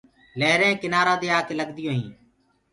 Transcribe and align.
لهرينٚ 0.39 0.79
ڪنآرآ 0.81 1.13
دي 1.21 1.27
آڪي 1.39 1.53
لگديونٚ 1.59 1.97
هينٚ۔ 1.97 2.13